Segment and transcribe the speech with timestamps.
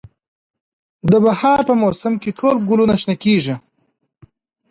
[1.11, 3.55] د بهار په موسم کې ټول ګلونه شنه کیږي